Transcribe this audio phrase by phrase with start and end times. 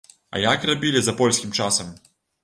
[0.37, 1.93] А як рабілі за польскім часам?